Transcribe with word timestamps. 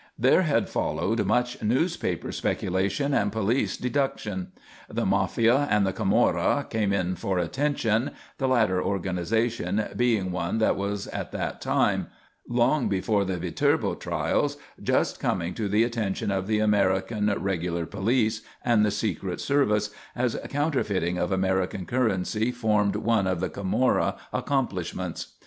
There 0.17 0.41
had 0.41 0.67
followed 0.67 1.23
much 1.27 1.61
newspaper 1.61 2.31
speculation 2.31 3.13
and 3.13 3.31
police 3.31 3.77
deduction. 3.77 4.47
The 4.89 5.05
Mafia 5.05 5.67
and 5.69 5.85
the 5.85 5.93
Camorra 5.93 6.65
came 6.67 6.91
in 6.91 7.15
for 7.15 7.37
attention, 7.37 8.09
the 8.39 8.47
latter 8.47 8.81
organisation 8.81 9.85
being 9.95 10.31
one 10.31 10.57
that 10.57 10.75
was 10.75 11.05
at 11.09 11.31
that 11.33 11.61
time 11.61 12.07
long 12.49 12.89
before 12.89 13.25
the 13.25 13.37
Viterbo 13.37 13.93
trials 13.93 14.57
just 14.81 15.19
coming 15.19 15.53
to 15.53 15.69
the 15.69 15.83
attention 15.83 16.31
of 16.31 16.47
the 16.47 16.57
American 16.57 17.27
regular 17.37 17.85
police 17.85 18.41
and 18.65 18.83
the 18.83 18.89
secret 18.89 19.39
service, 19.39 19.91
as 20.15 20.35
counterfeiting 20.49 21.19
of 21.19 21.31
American 21.31 21.85
currency 21.85 22.51
formed 22.51 22.95
one 22.95 23.27
of 23.27 23.39
the 23.39 23.49
Camorra 23.49 24.15
accomplishments. 24.33 25.33